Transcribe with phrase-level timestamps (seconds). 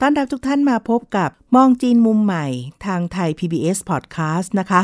[0.00, 2.46] ต้อนรับทุกท่านมาพบกับมองจีนมุมใหม่
[2.86, 4.82] ทางไทย PBS Podcast นะคะ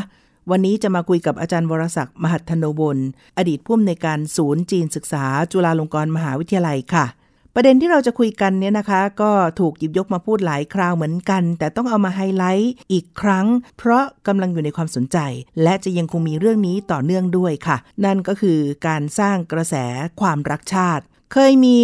[0.51, 2.99] วันนี้จะมาคุยกับอาจารย์วรศักดิ์มหัทโนบล
[3.39, 7.07] อดีตผู้อำนวยการศูนย์จีนศึกษา จุฬาลงกรณ์มหาวิทยาลัยค่ะ
[7.55, 9.31] ประเด็นที่เราจะคุยกันเนี่ยนะคะ ก็
[9.61, 13.47] ถูกหยิบยกมาพูดหลายคราวเหมือนกัน แต่ต้องเอามาไฮไลท์อีกครั้ง
[13.79, 15.19] เพราะกำลังอยู่ในความสนใจ
[15.63, 19.75] และจะยังคงมีเรื่องนี้ต่อเนื่องด้วยค่ะ นั่นก็คือการสร้างกระแส
[20.21, 21.79] ความรักชาติ เคยมี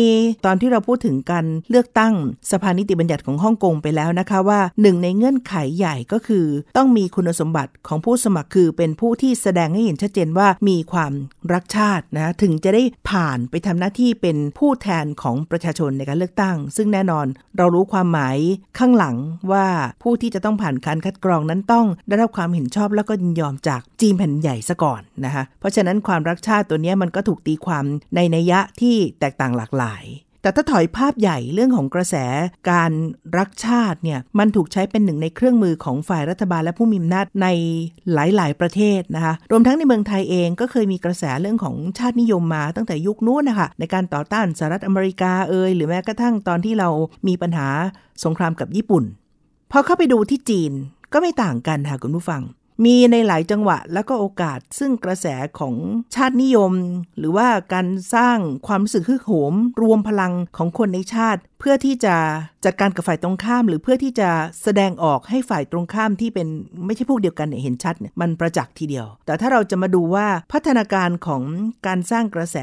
[0.46, 2.14] ตอนที่เราพูดถึงการเลือกตั้ง
[2.50, 6.46] สภานิติบัญญัติของฮ่องกงไปแล้วนะคะว่าหนึ่งในเงื่อนไขใหญ่ก็คือ
[6.76, 11.12] ต้องมีคุณสมบัติของผู้สมัครคือเป็นผู้ที่แสดงให้เห็นชัดเจนว่ามีความ
[11.52, 17.26] รักชาตินะถึงจะได้ผ่านไปทำหน้าที่เป็นผู้แทนของประชาชนในการเลือกตั้ง ซึ่งแน่นอน
[17.56, 18.36] เรารู้ความหมาย
[18.78, 19.16] ข้างหลัง
[19.52, 19.66] ว่า
[20.02, 27.84] ผู้ที่จะต้องผ่านการคัดกรองนั้นต้องได้รับความเห็นชอบแล้วก็ยินยอมจากจีนแผ่นใหญ่ซะก่อนนะคะเพราะฉะนั้นความรักชาติตัวนี้มันก็ถูกตีความ
[28.16, 30.04] ในนัยยะที่แตกต่างหลากหลาย
[30.42, 32.16] แต่ถ้าถอยภาพใหญ่เรื่องของกระแส
[32.70, 32.92] การ
[33.38, 37.48] รักชาติเนี่ยมันถูกใช้เป็นหนึ่งในเครื่องมือของฝ่ายรัฐบาลและผู้มีอำนาจใน
[38.12, 46.88] หลายๆ ประเทศนะคะรวมทั้งในเมืองไทยเองก็เคยมีกระแสเรื่องของชาตินิยมมาตั้งแต่ยุคนู้นนะคะในการต่อต้านสหรัฐอเมริกาเอยหรือแม้กระทั่งตอนที่เรา
[47.28, 47.68] มีปัญหา
[48.24, 49.04] สงครามกับญี่ปุ่น
[49.72, 50.72] พอเข้าไปดูที่จีน
[51.12, 52.42] ก็ไม่ต่างกันค่ะคุณผู้ฟัง
[52.84, 55.26] มีในหลายจังหวะแล้วก็โอกาสซึ่งกระแส
[55.58, 55.74] ของ
[56.14, 56.72] ชาตินิยม
[57.18, 62.16] หรือว่าการสร้างความรู้สึกฮึกโหม รวมพลังของคนในชาติ เพื่อที่จะ
[62.64, 64.30] จัดการกับฝ่ายตรงข้าม หรือเพื่อที่จะ
[64.62, 66.48] แสดงออกให้ฝ่ายตรงข้ามที่เป็น
[66.86, 71.42] ไม่ใช่พวกเดียวกันเนี่ยเห็นชัดเนี่ยมันประจักษ์ทีเดียว แต่ถ้าเราจะมาดูว่าพัฒนาการของ
[71.86, 72.56] การสร้างกระแส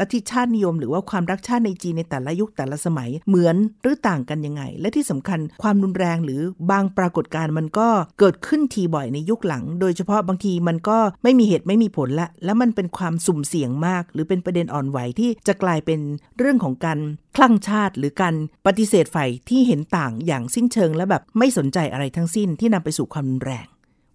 [0.00, 16.00] ลัทธิชาตินิยม หรือว่าความรักชาติในจีนในแต่ละยุคแต่ละสมัยเหมือนหรือต่างกันยังไง และที่สำคัญความรุนแรงหรือบางปรากฏการณ์มันก็เกิดขึ้นทีบ่อยในยุคหลัง โดยเฉพาะบางทีมันก็ไม่มีเหตุไม่มีผลละ และมันเป็นความสุ่มเสี่ยงมาก หรือเป็นประเด็นอ่อนไหวที่จะกลายเป็น
[16.38, 16.98] เรื่องของการ
[17.36, 18.34] คลั่งชาติ หรือการ
[18.66, 23.66] ปฏิเสธฝ่ายที่เห็นต่างอย่างสิ้นเชิงและแบบไม่สนใจอะไรทั้งสิ้นที่นำไปสู่ความรุนแรง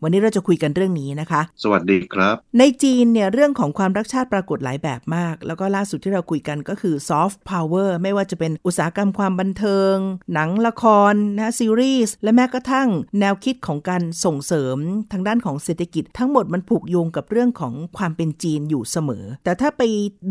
[0.04, 9.96] วันนี้เราจะคุยกันเรื่องนี้นะคะ สวัสดีครับ ในจีนเนี่ยเรื่องของความรักชาติปรากฏหลายแบบมาก แล้วก็ล่าสุดที่เราคุยกันก็คือ soft power ไม่ว่าจะเป็นอุตสาหกรรมความบันเทิง
[10.34, 14.78] หนังละครนะซีรีส์และแม้กระทั่งแนวคิดของการส่งเสริม
[15.12, 19.82] ทางด้านของเศรษฐกิจ ทั้งหมดมันผูกโยงกับเรื่องของความเป็นจีนอยู่เสมอ แต่ถ้าไป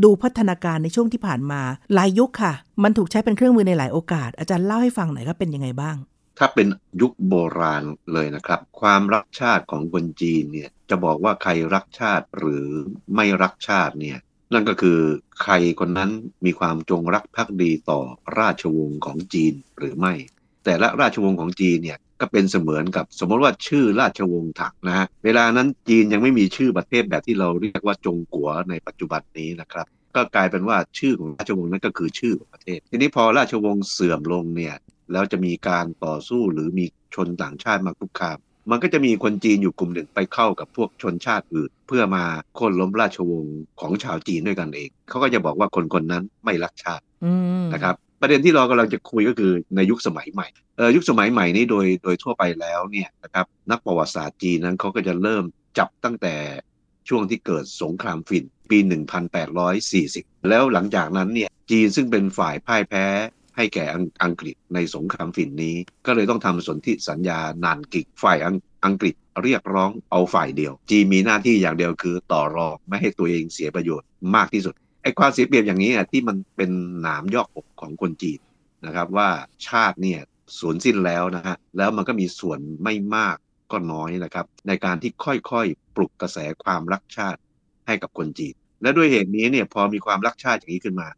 [0.04, 1.60] ดูพัฒนาการในช่วงที่ผ่านมา
[1.94, 5.97] หลายยุคค่ะ มันถูกใช้เป็นเครื่องมือในหลายโอกาส อาจารย์เล่าให้ฟังหน่อยครับเป็นยังไงบ้าง
[6.39, 6.67] ถ้าเป็น
[7.01, 7.83] ยุคโบราณ
[8.13, 12.67] เลยนะครับ ความรักชาติของคนจีนเนี่ยจะบอกว่าใครรักชาติหรือ
[13.15, 14.19] ไม่รักชาติเนี่ย
[14.53, 14.99] นั่นก็คือ
[15.43, 16.11] ใครคนนั้น
[16.45, 18.01] มีความจงรักภักดีต่อ
[18.39, 20.15] ราชวงศ์ของจีนหรือไม่
[20.65, 29.87] แต่ละราชวงศ์ของจีนเนี่ยก็เป็นเสมือนกับสมมติว่าชื่อราชวงศ์ถักนะฮะเวลานั้นจีนยังไม่มีชื่อประเทศแบบที่เราเรียกว่าจงกัวในปัจจุบันนี้นะครับ
[30.17, 34.75] ก็กลายเป็นว่าชื่อของราชวงศ์นั้นก็คือชื่อของประเทศ ทีนี้พอราชวงศ์เสื่อมลงเนี่ย
[35.12, 36.84] แล้วจะมีการต่อสู้หรือมี
[37.15, 38.39] ชนต่างชาติมาคุกคาม
[38.71, 42.25] มันก็จะมีคนจีนอยู่กลุ่มหนึ่งไปเข้ากับพวกชนชาติอื่น เพื่อมา
[42.56, 47.33] โค่นล้มราชวงศ์ของชาวจีนด้วยกันเอง เขาก็จะบอกว่าคนคนนั้นไม่รักชาติอื
[47.65, 55.45] มนะครับประเด็นที่เรากำลังจะคุยก็คือในยุคสมัยใหม่เออยุคสมัยใหม่นี้โดยโดยทั่วไปแล้วเนี่ยนะครับนักประวัติศาสตร์จีนนั้นเขาก็จะเริ่ม
[55.78, 56.34] จับตั้งแต่
[57.09, 58.78] ช่วงที่เกิดสงครามฝิ่นปี
[59.62, 63.06] 1840 แล้วหลังจากนั้นเนี่ยจีนซึ่งเป็นฝ่ายพ่ายแพ้
[63.56, 63.84] ให้แก่
[64.25, 68.39] อังกฤษในสงครามฝิ่นนี้ ก็เลยต้องทำสนธิสัญญานานกิกฝ่าย
[68.84, 76.71] อังกฤษเรียกร้องเอาฝ่ายเดียว จีนมีหน้าที่อย่างเดียวคือต่อรองไม่ให้ตัวเองเสียประโยชน์มากที่สุดไอ้ความเสียเปรียบอย่างนี้ที่มันเป็น
[77.01, 78.39] หนามยอกอกของคนจีน
[78.86, 79.28] นะครับว่า
[79.69, 80.21] ชาติเนี่ย
[80.59, 83.36] สูญสิ้นแล้วนะฮะแล้วมันก็มีส่วนไม่มาก
[83.72, 87.41] ก็น้อยนะครับ ในการที่ค่อยๆ ปลุกกระแสความรักชาติ
[87.86, 91.09] ให้กับคนจีน และด้วยเหตุนี้เนี่ยพอมีความรักชาติอย่างนี้ขึ้นมา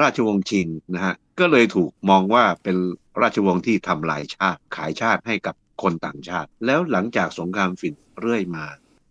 [0.00, 2.76] ราชวงศ์ชิงนะฮะก็เลยถูกมองว่าเป็น
[3.22, 8.66] ราชวงศ์ที่ทำลายชาติ ขายชาติให้กับคนต่างชาติ แล้วหลังจากสงครามฝิ่นเรื่อยมา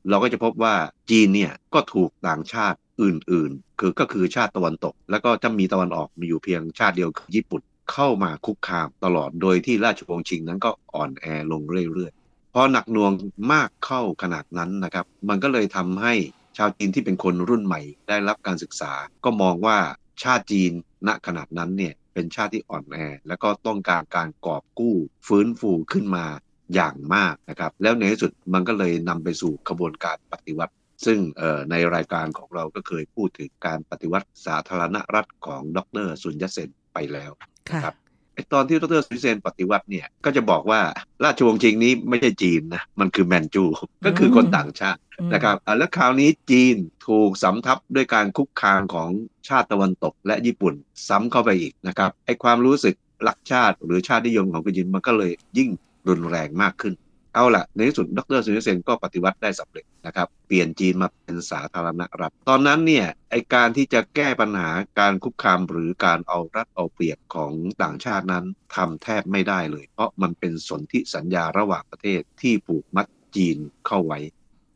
[0.09, 0.75] เราก็จะพบว่า
[1.09, 7.61] จีนเนี่ยก็ถูกต่างชาติอื่นๆ คือก็คือชาติตะวันตก แล้วก็จะมีตะวันออกมีอยู่เพียงชาติเดียวคือญี่ปุ่น
[7.91, 13.11] เข้ามาคุกคามตลอดโดยที่ราชวงศ์ชิงนั้นก็อ่อนแอลงเรื่อยๆพอหนักหน่วง
[13.53, 16.13] มากเข้าขนาดนั้นนะครับ มันก็เลยทำให้
[16.57, 18.91] ชาวจีนที่เป็นคนรุ่นใหม่ได้รับการศึกษา
[19.25, 19.77] ก็มองว่า
[20.23, 20.71] ชาติจีน
[21.07, 24.95] ณขนาดนั้นเนี่ยเปเป็นชาติที่อ่อนแอ แล้วก็ต้องการการกอบกู้
[25.27, 26.25] ฟื้นฟูขึ้นมา
[26.73, 30.73] อย่างมากนะครับแล้วในที่สุดมันก็เลยนำไปสู่กระบวนการปฏิวัติ
[31.05, 31.19] ซึ่ง
[31.71, 37.31] ในรายการของเราก็เคยพูดถึงการปฏิวัติสาธารณรัฐของดรสุญญเซนไปแล้ว
[37.69, 37.95] นะครับ
[38.53, 40.81] ตอนที่ดรสุญญเซนปฏิวัติเนี่ยก็จะบอกว่า
[41.23, 43.63] ราชวงศ์ชิงนี้ไม่ใช่จีนนะมันคือแมนจู
[44.05, 44.99] ก็คือคนต่างชาติ
[45.33, 46.75] นะครับแล้วคราวนี้จีน
[47.07, 49.09] ถูกสำทับด้วยการคุกคามของ
[49.47, 50.73] ชาติตะวันตกและญี่ปุ่น
[51.07, 52.95] ซ้ำเข้าไปอีกนะครับไอความรู้สึก
[53.27, 55.69] รักชาติหรือชาตินิยมของจีนมันก็เลยยิ่ง
[56.07, 56.93] รุนแรงมากขึ้น
[57.35, 67.53] เอาละในที่สุดดรสุนิเซนก็ปฏิวัติได้สำเร็จนะครับ เปลี่ยนจีนมาเป็นสาธารณรัฐ ตอนนั้นเนี่ยไอการที่จะแก้ปัญหาการคุกคามหรือการเอารัดเอาเปรียบของ
[67.83, 68.45] ต่างชาตินั้น
[68.75, 74.19] ทำแทบไม่ได้เลย เพราะมันเป็นสนธิสัญญาระหว่างประเทศที่ผูกมัดจีนเข้าไว้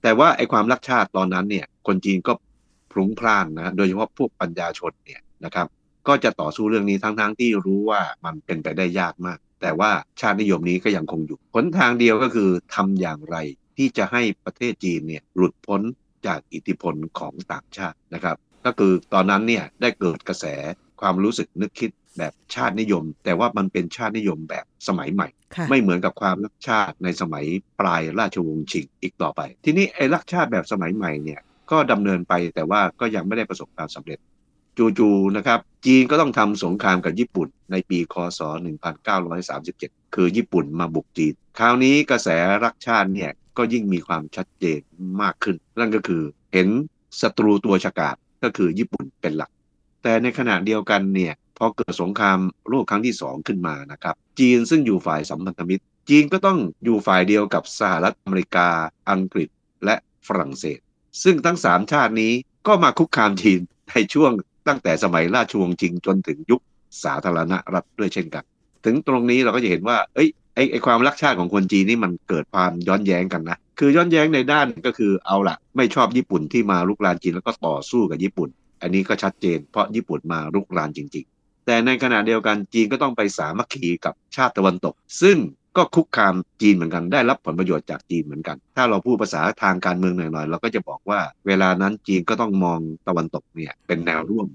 [0.03, 2.33] แต่ว่าไอความรักชาติตอนนั้นเนี่ยคนจีนก็
[2.91, 5.67] พลุงพล่านนะโดยเฉพาะพวกปัญญาชนเนี่ยนะครับ
[6.07, 13.38] ก็จะต่อสู้เรื่องนี้ทั้งๆทที่รู้ว่ามันเป็นไปได้ยากมาก แต่ว่าชาตินิยมนี้ก็ยังคงอยู่ผลทางเดียวก็คือทำอย่างไร
[13.77, 15.81] ที่จะให้ประเทศจีนเนี่ยหลุดพ้น
[16.27, 20.45] จากอิทธิพลของต่างชาตินะครับ ก็คือตอนนั้นเนี่ยได้เกิดกระแส
[21.01, 25.27] ความรู้สึกนึกคิดแบบชาตินิยม แต่ว่ามันเป็นชาตินิยมแบบสมัยใหม่
[25.69, 27.45] ไม่เหมือนกับความรักชาติในสมัย
[27.80, 34.19] ปลายราชวงศ์ชิงอีกต่อไป ทีนี้ไอ้รักชาติแบบสมัยใหม่เนี่ยก็ดำเนินไปแต่ว่าก็ยังไม่ได้ประสบความสำเร็จ
[34.77, 38.39] จู่ๆนะครับ จีนก็ต้องทำสงครามกับญี่ปุ่นในปีคศ
[39.47, 42.29] 1937 คือญี่ปุ่นมาบุกจีน คราวนี้กระแส
[42.63, 44.79] รักชาติเนี่ยก็ยิ่งมีความชัดเจน
[45.21, 46.23] มากขึ้น นั่นก็คือ
[46.53, 46.67] เห็น
[47.21, 49.51] ศัตรูตัวฉกาจก็คือญี่ปุ่นเป็นหลัก
[50.03, 52.39] แต่ในขณะเดียวกันเนี่ยพอเกิดสงคราม
[52.69, 58.67] โลกครั้งที่สองขึ้นมานะครับจีนซึ่งอยู่ฝ่ายสัมพันธมิตร จีนก็ต้องอยู่ฝ่ายเดียวกับสหรัฐอเมริกา
[59.09, 59.49] อังกฤษ
[59.85, 59.95] และ
[60.27, 60.79] ฝรั่งเศส
[61.23, 62.33] ซึ่งทั้งสามชาตินี้
[62.67, 63.59] ก็มาคุกคามจีน
[63.91, 64.31] ในช่วง
[64.68, 66.62] ตั้งแต่สมัยราชวงศ์จิงจนถึงยุค
[67.04, 68.44] สาธารณรัฐด้วยเช่นกัน
[68.86, 78.50] ถึงตรงนี้เราก็จะเห็นว่า เอ้ยไอไอความรักชาติของคนจีนนี่มันเกิดความย้อนแย้งกันนะ คือย้อนแย้งในด้านก็คือเอาละไม่ชอบญี่ปุ่นที่มาลุกรานจีนแล้วก็ต่อสู้กับญี่ปุ่น
[78.81, 85.38] อันนี้ก็ชัดเจน เพราะญี่ปุ่นมาลุกรานจริง ๆ แต่ในขณะเดียวกันจีนก็ต้องไปสามัคคีกับชาติตะวันตก ซึ่ง
[85.77, 94.47] ก็คุกคามจีนเหมือนกัน ได้รับผลประโยชน์จากจีนเหมือนกัน ถ้าเราพูดภาษาทางการเมืองหน่อยๆเราก็จะบอกว่า เวลานั้นจีนก็ต้องมองตะวันตกเนี่ยเป็นแนวร่วม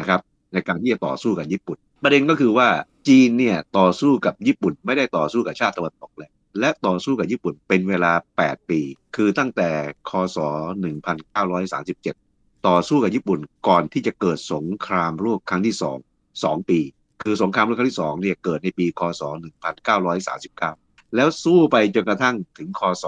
[0.00, 0.20] นะครับ
[0.52, 2.68] ในการที่จะต่อสู้กับญี่ปุ่น ประเด็นก็คือว่า
[3.08, 6.30] จีนเนี่ยต่อสู้กับญี่ปุ่น ไม่ได้ต่อสู้กับชาติตะวันตกเลย
[6.60, 8.12] และต่อสู้กับญี่ปุ่นเป็นเวลา
[8.42, 8.80] 8 ปี
[9.16, 9.70] คือตั้งแต่
[10.08, 10.38] คศ
[11.92, 16.80] 1937 ต่อสู้กับญี่ปุ่นก่อนที่จะเกิดสงครามโลกครั้งที่2 2ปี
[17.22, 19.22] คือสงครามโลกครั้งที่2เนี่ยเกิดในปีคศ
[20.38, 23.04] 1939 แล้วสู้ไปจนกระทั่งถึงคศ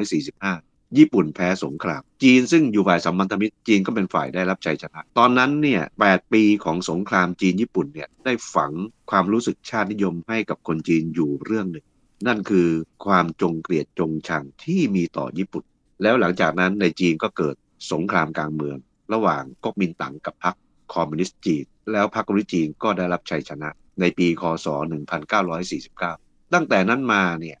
[0.00, 8.72] 1945 ญี่ปุ่นแพ้สงคราม จีนซึ่งอยู่ฝ่ายสัมพันธมิตรจีนก็เป็นฝ่ายได้รับชัยชนะ ตอนนั้นเนี่ยแปีของสงครามจีนญี่ปุ่นเนี่ยได้ฝัง
[9.10, 11.86] ความรู้สึกชาตินิยมให้กับคนจีนอยู่เรื่องหนึ่ง
[12.26, 12.68] นั่นคือ
[13.06, 15.64] ความจงเกลียดจงชังที่มีต่อญี่ปุ่น
[16.02, 17.54] แล้วหลังจากนั้นในจีนก็เกิด
[17.92, 18.76] สงครามกลางเมือง
[19.12, 20.54] ระหว่างก๊กมินตั๋งกับพรรค
[20.94, 23.68] คอมมิวนิสต์จีน แล้วพรรคคอมมิวนิสต์จีนก็ได้รับชัยชนะ
[24.00, 24.66] ในปีคศ
[25.80, 27.58] 1949 ตั้งแต่นั้นมาเนี่ย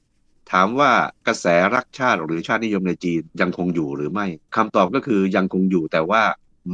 [0.52, 0.92] ถามว่า
[1.26, 4.26] กระแสรักชาติหรือชาตินิยมในจีนยังคงอยู่หรือไม่
[4.56, 6.22] คำตอบก็คือยังคงอยู่แต่ว่า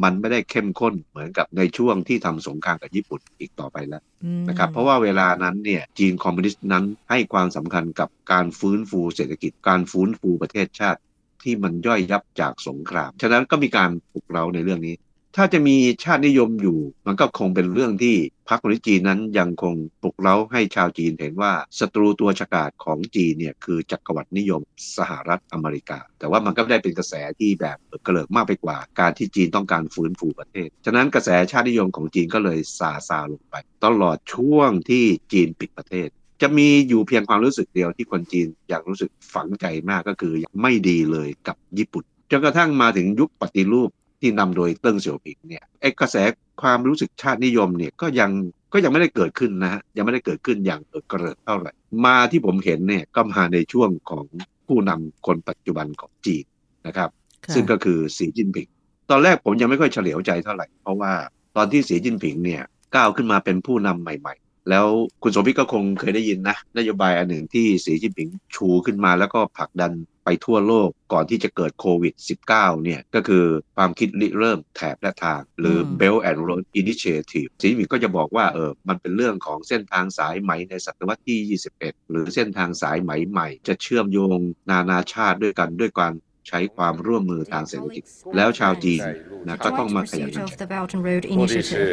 [0.02, 4.02] มันไม่ได้เข้มข้นเหมือนกับในช่วงที่ทำสงครามกับญี่ปุ่นอีกต่อไปแล้ว
[4.48, 11.00] นะครับเพราะว่าเวลานั้นเนี่ยจีนคอมมิวนิสต์นั้นให้ความสำคัญกับการฟื้นฟูเศรษฐกิจการฟื้นฟูประเทศชาติ
[11.42, 14.94] ที่มันย่อยยับจากสงคราม ฉะนั้นก็มีการปลุกเราในเรื่องนี้
[15.36, 18.16] ถ้าจะมีชาตินิยมอยู่ มันก็คงเป็นเรื่องที่
[18.48, 24.60] พรรคคอมมิวนิสต์จีนนั้นยังคงปลุกเร้าให้ชาวจีนเห็นว่าศัตรูตัวฉกาจของจีนเนี่ยคือจักรวรรดินิยม
[24.96, 36.08] สหรัฐอเมริกา แต่ว่ามันก็ได้เป็นกระแสที่แบบเกลิกมากไปกว่า การที่จีนต้องการฟื้นฟูประเทศ ฉะนั้นกระแสชาตินิยมของจีนก็เลยซาซาลงไป ตลอดช่วงที่จีนปิดประเทศ
[36.42, 43.90] จะมีอยู่เพียงความรู้สึกเดียวที่คนจีนอยากรู้สึกฝังใจมากก็คือไม่ดีเลยกับญี่ปุ่นจนกระทั่งมาถึงยุคปฏิรูป
[44.24, 46.16] ที่นำโดยเติ้งเสี่ยวผิงเนี่ยไอ้กระแส
[46.62, 48.30] ความรู้สึกชาตินิยมเนี่ยก็ยัง
[48.72, 51.72] ก็ยังไม่ได้เกิดขึ้นนะฮะยังไม่ได้เกิดขึ้นอย่างเอิดกระเริดเท่าไหร่
[52.06, 54.24] มาที่ผมเห็นเนี่ยก็มาในช่วงของ
[54.68, 56.44] ผู้นำคนปัจจุบันของจีน
[56.86, 57.10] นะครับ
[57.54, 58.68] ซึ่งก็คือสีจิ้นผิง
[59.10, 61.12] ตอนแรกผมยังไม่ค่อยเฉลียวใจเท่าไหร่ เพราะว่า
[61.56, 62.62] ตอนที่สีจิ้นผิงเนี่ย
[62.96, 64.86] ก้าวขึ้นมาเป็นผู้นำใหม่ ๆ แล้ว
[65.22, 69.92] คุณสมพิษก็คงเคยได้ยินนะนโยบายอันหนึ่งที่สีจิ้นผิงชูขึ้นมาแล้วก็ผลักดัน
[70.24, 72.14] ไปทั่วโลกก่อนที่จะเกิดโควิด
[72.50, 73.44] -19 เนี่ยก็คือ
[73.76, 84.38] ความคิดริเริ่มแถบและทาง หรือ Belt and Road Initiative สีมิก็จะบอกว่าเออมันเป็นเรื่องของเส้นทางสายไหมในศตวรรษที่ 21 หรือเส้นทางสายไหมใหม่ จะเชื่อมโยง
[84.70, 86.12] นานาชาติด้วยกันด้วยการ
[86.48, 88.04] ใช้ความร่วมมือทางเศรษฐกิจ
[88.36, 89.00] แล้วชาวจีน
[89.46, 91.88] นะก็ต้องมาขยัน of the Belt and Road Initiative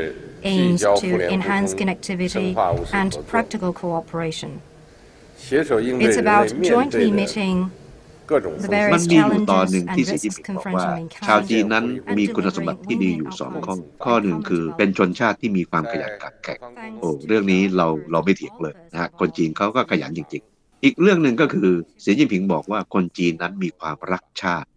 [0.53, 2.47] aims to enhance connectivity
[3.01, 4.51] and practical cooperation.
[6.05, 7.57] It's about jointly meeting
[8.93, 10.85] มันมีอยู่ตอนหนึ่งที่สีจิ้นผิงบอกว่า
[11.27, 11.85] ชาวจีนนั้น
[12.17, 16.59] มีคุณสมบัติที่ดีอยู่สองข้อข้อหนึ่งคือเป็นชนชาติที่มีความขยันขันแข็ง
[16.99, 21.69] โอ้เรื่องนี้เราเราไม่เถียงเลยนะฮะคนจีนเขาก็ขยันจริง ๆ อีกเรื่องหนึ่งก็คือ
[22.03, 24.67] สีจิ้นผิงบอกว่าคนจีนนั้นมีความรักชาติ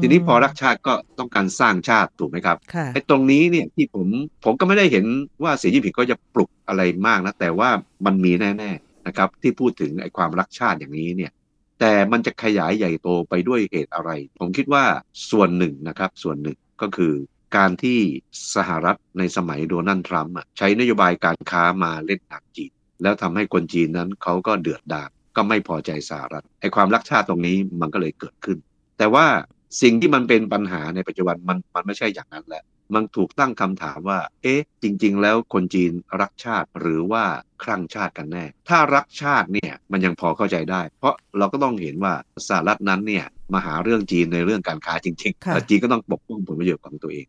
[0.00, 4.06] ทีนี้พอรักชาติก็ต้องการสร้างชาติถูกไหมครับค่ะไอ้ตรงนี้เนี่ยที่ผม
[4.44, 5.04] ผมก็ไม่ได้เห็น
[5.42, 7.70] ว่าสีจิ้นผิงก็จะปลุกอะไรมากนะแต่ว่า
[8.06, 11.32] มันมีแน่ ๆนะครับ ที่พูดถึงไอ้ความรักชาติอย่างนี้เนี่ย
[11.84, 14.10] แต่มันจะขยายใหญ่โตไปด้วยเหตุอะไร
[14.40, 14.84] ผมคิดว่า
[15.30, 17.12] ส่วนหนึ่งนะครับ ส่วนหนึ่งก็คือ
[17.56, 17.98] การที่
[18.56, 22.72] สหรัฐในสมัยโดนัลด์ทรัมป์ใช้นโยบายการค้ามาเล่นหนักจีน
[23.02, 28.58] แล้วทำให้คนจีนนั้นเขาก็เดือดดาลก็ไม่พอใจสหรัฐไอ้ความรักชาติตรงนี้มันก็เลยเกิดขึ้น
[28.98, 29.26] แต่ว่า
[29.82, 32.62] สิ่งที่มันเป็นปัญหาในปัจจุบันมันมันไม่ใช่อย่างนั้นแหละ
[32.94, 37.24] มันถูกตั้งคำถามว่า เอ๊ะ จริง ๆ แล้วคนจีนรักชาติหรือว่า
[37.62, 42.14] คลั่งชาติกันแน่ ถ้ารักชาติเนี่ยมันยังพอเข้าใจได้ เพราะเราก็ต้องเห็นว่า
[42.48, 47.26] สหรัฐนั้นเนี่ยมาหาเรื่องจีนในเรื่องการค้าจริงๆค่ะแล้วจีนก็ต้องปกป้องผลประโยชน์ของตัวเอง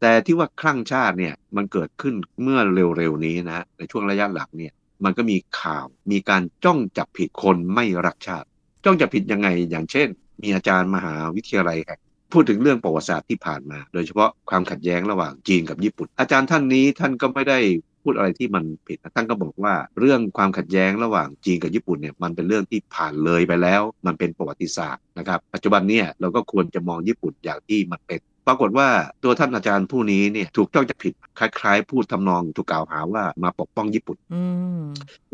[0.00, 4.72] แต่ที่ว่าคลั่งชาติเนี่ยมันเกิดขึ้นเมื่อเร็วๆนี้นะในช่วงระยะหลังเนี่ย
[5.04, 8.46] มันก็มีข่าวมีการจ้องจับผิดคนไม่รักชาติ
[8.84, 10.08] จ้องจับผิดยังไงอย่างเช่น
[10.42, 12.00] มีอาจารย์มหาวิทยาลัยแห่ง
[12.32, 17.58] พูดถึงเรื่องประวัติศาสตร์ที่ผ่านมา โดยเฉพาะความขัดแย้งระหว่างจีนกับญี่ปุ่น อาจารย์ท่านนี้ท่านก็ไม่ได้
[18.02, 28.88] พูดอะไรที่มันผิดท่านก็บอกว่า เรื่องความขัดแย้งระหว่างจีนกับญี่ปุ่นเนี่ยมันเป็นเรื่องที่ผ่านเลยไปแล้ว มันเป็นประวัติศาสตร์นะครับ ปัจจุบันเนี่ยเราก็ควรจะมองญี่ปุ่นอย่างที่มันเป็น ปรากฏว่า
[29.24, 34.42] ตัวท่านอาจารย์ผู้นี้เนี่ยถูกจ้องจับผิดคล้ายๆ พูดทำนองถูกกล่าวหาว่ามาปกป้องญี่ปุ่นอื
[34.78, 34.82] ม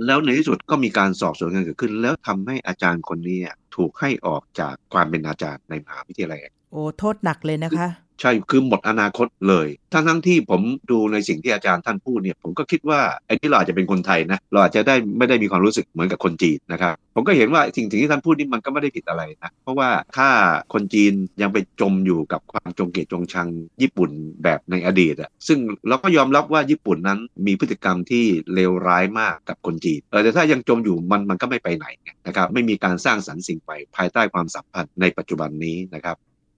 [0.06, 6.40] แล้วในที่สุดก็มีการสอบสวนกันเกิดขึ้น แล้วทำให้อาจารย์คนนี้อะถูกให้ออกจากความเป็นอาจารย์ในมหาวิทยาลัย
[6.72, 7.88] โอ้โทษหนักเลยนะคะ
[8.20, 20.28] ใช่คือหมดอนาคตเลย ทั้งทั้งๆที่ผมดูในสิ่งที่อาจารย์ท่านพูดเนี่ย ผมก็คิดว่าไอ้ที่เราอาจจะเป็นคนไทยนะ เราอาจจะได้ไม่ได้มีความรู้สึกเหมือนกับคนจีนนะครับ ผมก็เห็นว่าสิ่งที่ท่านพูดนี่มันก็ไม่ได้ผิดอะไรนะ เพราะว่าถ้า
[20.72, 23.48] คนจีนยังไปจมอยู่กับความจงเกลียดจงชัง
[23.82, 24.10] ญี่ปุ่น
[24.42, 31.86] แบบในอดีตอะซึ่งเราก็ยอมรับว่าญี่ปุ่นนั้นมีพฤติกรรมที่เลวร้ายมากกับคนจีนเออแต่ถ้ายังจมอยู่มันมันก็ไม่ไปไหน
[32.26, 36.16] นะครับ ไม่มีการสร้างสรรค์สิ่งใหม่ภายใต้ความสัมพันธ์ในปัจจุบันนี้นะครับ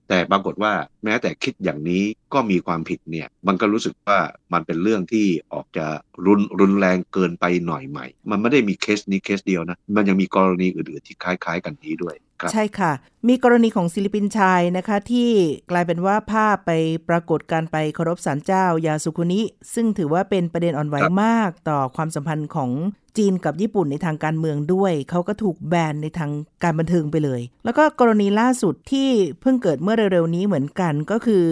[0.08, 0.73] แต่ปรากฏว่า
[1.04, 2.02] แม้แต่คิดอย่างนี้
[2.34, 4.18] ก็มีความผิดเนี่ยมันก็รู้สึกว่า
[4.52, 5.87] มันเป็นเรื่องที่ออกจะ
[6.26, 12.16] รุนรุนแรงเกินไปหน่อยใหม่ มันไม่ได้มีเคสนี้เคสเดียวนะ มันยังมีกรณีอื่นๆที่คล้ายๆกันนี้ด้วย
[12.52, 12.92] ใช่ค่ะ
[13.28, 15.30] มีกรณีของศิลปินชายนะคะที่
[15.70, 16.70] กลายเป็นว่าภาพไป
[17.08, 19.40] ปรากฏการไปเคารพศาลเจ้ายาสุคุนิ
[19.75, 22.70] ซึ่งถือว่าเป็นประเด็นอ่อนไหวมากต่อความสัมพันธ์ของ
[23.18, 26.30] จีนกับญี่ปุ่นในทางการเมืองด้วย เขาก็ถูกแบนในทาง
[26.62, 29.09] การบันเทิงไปเลย แล้วก็กรณีล่าสุดที่
[29.40, 31.44] เพิ่งเกิดเมื่อเร็วๆนี้เหมือนกันก็คือ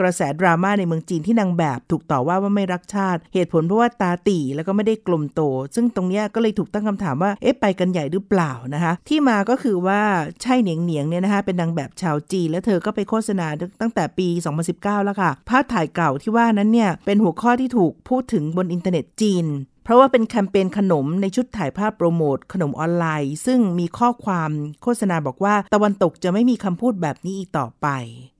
[0.00, 5.40] กระแสดราม่าในเมืองจีนที่นางแบบถูกต่อว่าว่าไม่รักชาติ เหตุผลเพราะว่าตาตีแล้วก็ไม่ได้กลมโต
[5.74, 10.00] ซึ่งตรงนี้ก็เลยถูกตั้งคำถามว่าเอ๊ะไปกันใหญ่หรือเปล่านะคะ ที่มาก็คือว่า
[10.42, 13.46] ไช่เหนียงเหนียงเนี่ยนะคะเป็นนางแบบชาวจีน แล้วเธอก็ไปโฆษณา
[13.80, 14.28] ตั้งแต่ปี
[14.66, 19.46] 2019 แล้วค่ะ ภาพถ่ายเก่าที่ว่านั้นเนี่ยเป็นหัวข้อที่ถูกพูดถึงบนอินเทอร์เน็ตจีน
[19.84, 24.50] เพราะว่าเป็นแคมเปญขนมในชุดถ่ายภาพโปรโมทขนมออนไลน์ ซึ่งมีข้อความ
[24.82, 27.88] โฆษณาบอกว่าตะวันตกจะไม่มีคำพูดแบบนี้อีกต่อไป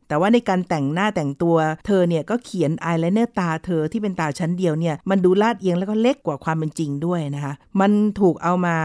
[0.08, 1.56] แต่ว่าในการแต่งหน้าแต่งตัว
[1.86, 8.76] เธอเนี่ยก็เขียนอายไลเนอร์ตาเธอที่เป็นตาชั้นเดียวเนี่ยมันดูลาดเอียงแล้วก็เล็กกว่าความเป็นจริงด้วยนะคะ มันถูกเอามา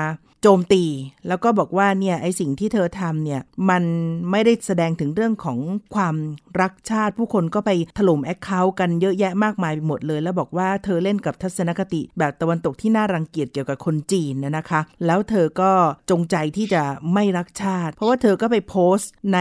[0.48, 0.84] โจมตี
[1.28, 3.84] แล้วก็บอกว่าเนี่ยไอ้สิ่งที่เธอทำเนี่ยมัน
[4.32, 5.60] ไม่ได้แสดงถึงเรื่องของ
[5.96, 6.16] ความ
[6.62, 15.72] รักชาติ ผู้คนก็ไปถล่ม account กันเยอะแยะมากมายไปหมดเลย แล้วบอกว่าเธอเล่นกับทัศนคติ แบบตะวันตกที่น่ารังเกียจเกี่ยวกับคนจีนนะนะคะ แล้วเธอก็
[16.12, 19.40] จงใจที่จะไม่รักชาติ เพราะว่าเธอก็ไปโพสต์ใน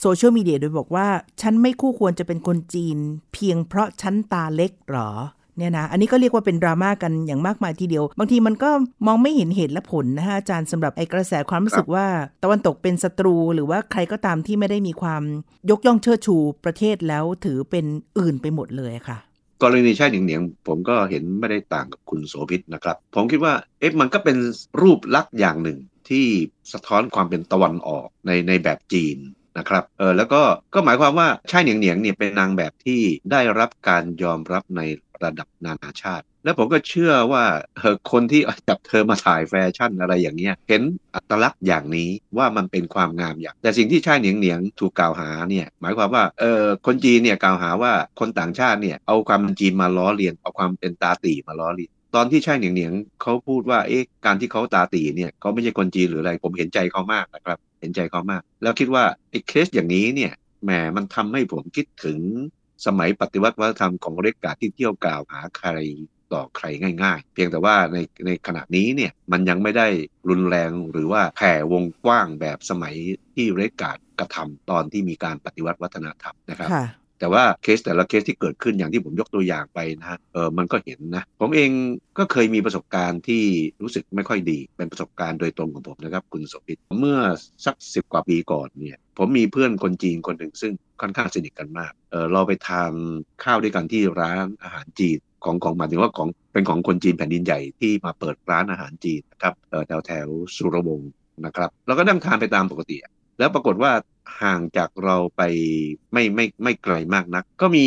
[0.00, 1.08] โซเชียลมีเดียโดยบอกว่า
[1.40, 2.96] ฉันไม่คู่ควรจะเป็นคนจีน
[3.32, 5.10] เพียงเพราะฉันตาเล็กหรอ
[5.58, 8.70] เนี่ยนะอันนี้ก็เรียกว่าเป็นดราม่ากันอย่างมากมายทีเดียว บางทีมันก็
[9.06, 12.06] มองไม่เห็นเหตุและผลนะฮะอาจารย์สำหรับไอ้กระแสความรู้สึกว่า
[12.42, 15.22] ตะวันตกเป็นศัตรู หรือว่าใครก็ตามที่ไม่ได้มีความ
[15.70, 17.84] ยกย่องเชิดชูประเทศแล้วถือเป็น
[18.18, 19.18] อื่นไปหมดเลยค่ะ
[19.62, 24.36] กรณีใช่เหนียงๆผมก็เห็นไม่ได้ต่างกับคุณโสภิตนะครับ ผมคิดว่าเอ๊ะมันก็เป็น
[24.82, 25.78] รูปลักษณ์อย่างหนึ่ง
[26.08, 26.26] ที่
[26.72, 29.18] สะท้อนความเป็นตะวันออกในในแบบจีน
[29.58, 30.42] นะครับเออแล้วก็
[30.74, 33.00] ก็หมายความว่าใช่เหนียงเหนียงๆเนี่ยเป็นนางแบบที่
[33.32, 34.80] ได้รับการยอมรับใน
[35.24, 37.44] ระดับนานาชาติ แล้วผมก็เชื่อว่า
[37.76, 40.82] เออคนที่จับเธอมาถ่ายแฟชั่นอะไรอย่างเงี้ยเห็น
[41.14, 60.32] อัตลักษณ์อย่างนี้ว่ามันเป็นความงามอย่าง แต่สิ่งที่ใช่เหนียงเหนียงถูกกล่าวหาเนี่ยหมายความว่าเออคนจีนเนี่ยกล่าวหาว่าคนต่างชาติเนี่ยเอาความเป็นจีนมาล้อเลียนเอาความเป็นตาตีมาล้อเลียนตอนที่ช่เหนียงเหนียงเขาพูดว่าเอ๊ะการที่เขาตาตีเนี่ยเขาไม่ใช่คนจีนหรืออะไร ผมเห็นใจเขามากนะครับ เห็นใจเขามาก แล้วคิดว่าไอ้เคสอย่างนี้เนี่ย
[60.64, 62.18] แหมมันทำให้ผมคิดถึง
[62.86, 65.70] สมัยปฏิวัติวัฒนธรรมของ Red Guard ที่เที่ยวกล่าวหาใคร
[66.32, 66.66] ต่อใคร
[67.02, 69.86] ง่าย ๆ เพียงแต่ว่าในในขณะนี้เนี่ยมันยังไม่ได้
[70.28, 72.94] รุนแรงหรือว่าแผ่วงกว้างแบบสมัย
[73.34, 76.70] ที่ Red Guard กระทำตอนที่มีการปฏิวัติวัฒนธรรมนะครับ
[77.22, 81.70] แต่ว่าเคสแต่ละเคสที่เกิดขึ้นอย่างที่ผมยกตัวอย่างไปนะฮะเออมันก็เห็นนะ ผมเอง
[82.18, 83.42] ก็เคยมีประสบการณ์ที่
[83.82, 87.18] รู้สึกไม่ค่อยดี เป็นประสบการณ์โดยตรงของผมนะครับคุณสมิตเมื่อ
[87.64, 92.92] สักสิบกว่าปีก่อนเนี่ยผมมีเพื่อนคนจีนคนหนึ่งซึ่งค่อนข้างสนิทกันมากเออเราไปทาน
[93.44, 100.26] ข้าวด้วยกันที่ร้านอาหารจีนของของหมายถึงว่าของเป็นของคนจีนแผ่นดินใหญ่ที่มาเปิดร้านอาหารจีนนะครับเออแถวแถว
[100.56, 101.10] สุรวงศ์
[101.44, 102.96] นะครับเราก็นั่งทานไปตามปกติ
[103.38, 103.92] แล้วปรากฏว่า
[104.42, 105.42] ห่างจากเราไป
[106.12, 107.86] ไม่ไม่ไม่ไกลมากนัก ก็มี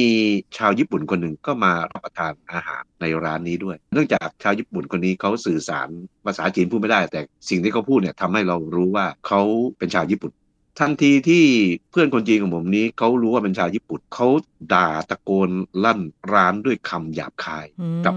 [0.57, 5.89] ชาวญี่ปุ่นคนหนึ่งก็มารับประทานอาหารในร้านนี้ด้วย เนื่องจากชาวญี่ปุ่นคนนี้เขาสื่อสาร
[6.25, 9.41] ภาษาจีนพูดไม่ได้ แต่สิ่งที่เขาพูดเนี่ยทำให้เรารู้ว่าเขา
[9.77, 10.31] เป็นชาวญี่ปุ่น
[10.79, 11.44] ทันทีที่
[11.91, 14.27] เพื่อนคนจีนของผมนี้เขารู้ว่าเป็นชาวญี่ปุ่นเขา
[14.74, 15.50] ด่าตะโกน
[15.84, 16.00] ลั่น
[16.34, 17.65] ร้านด้วยคำหยาบคาย
[18.05, 18.13] กับ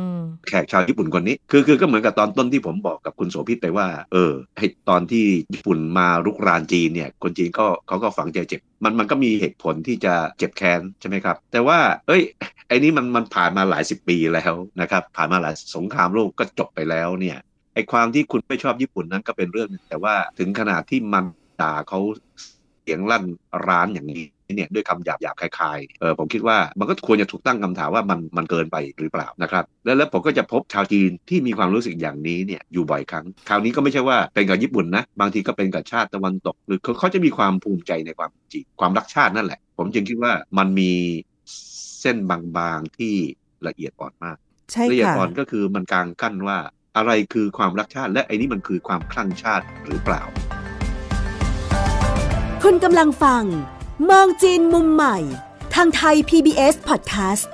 [0.48, 12.22] แขกชาวญี่ปุ่นคนนี้ คือคือก็เหมือนกับตอนต้นที่ผมบอกกับคุณโสภิตไปว่า เออให้ตอนที่ญี่ปุ่นมารุกรานจีนเนี่ย คนจีนก็เขาก็ฝังใจเจ็บ มันมันก็มีเหตุผลที่จะเจ็บแค้นใช่ไหมครับ แต่ว่า เอ้ย
[12.68, 17.38] ไอ้นี้มันมันผ่านมาหลายสิบปีแล้วนะครับ ผ่านมาหลายสงครามโลกก็จบไปแล้วเนี่ย
[17.74, 21.24] ไอ้ความที่คุณไม่ชอบญี่ปุ่นนั้นก็เป็นเรื่องนึงแต่ว่าถึงขนาดที่มัน
[21.62, 23.24] ด่าเขาเสียงลั่น
[23.68, 24.24] ร้านอย่างนี้
[24.56, 40.92] เนี่ยด้วยคำหยาบหยาบคลายๆเออผมคิดว่ามันก็ควรจะถูกตั้งคำถามว่ามันมันเกินไปหรือเปล่านะครับแล้วแล้วผมก็จะพบชาวจีนที่มีความรู้สึกอย่างนี้เนี่ยอยู่บ่อยครั้ง คราวนี้ก็ไม่ใช่ว่าเป็นกับญี่ปุ่นนะบางทีก็เป็นกับชาติตะวันตก หรือเขาเขาจะมีความภูมิใจในความจีนความรักชาตินั่นแหละ ผมจึงคิดว่ามันมี
[42.00, 43.14] เส้นบางๆที่
[43.66, 44.36] ละเอียดอ่อนมาก
[44.90, 46.58] ละเอียดอ่อนก็คือมันกลางกั้นว่า
[46.96, 50.22] อะไรคือความรักชาติ และไอ้นี้มันคือความคลั่งชาติหรือเปล่า
[52.64, 53.44] คุณกำลังฟัง
[54.10, 55.16] มองจีนมุมใหม่
[55.74, 57.44] ทางไทย PBS Podcast